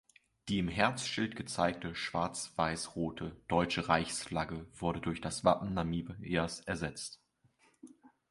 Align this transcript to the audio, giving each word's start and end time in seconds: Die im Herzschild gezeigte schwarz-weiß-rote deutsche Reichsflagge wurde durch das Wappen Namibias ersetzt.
Die 0.49 0.57
im 0.57 0.67
Herzschild 0.67 1.35
gezeigte 1.35 1.93
schwarz-weiß-rote 1.93 3.39
deutsche 3.47 3.87
Reichsflagge 3.87 4.65
wurde 4.79 4.99
durch 4.99 5.21
das 5.21 5.43
Wappen 5.45 5.75
Namibias 5.75 6.61
ersetzt. 6.61 7.21